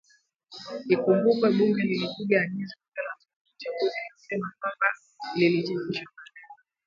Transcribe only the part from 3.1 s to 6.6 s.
tume ya uchaguzi likisema kwamba lilichapishwa baada yao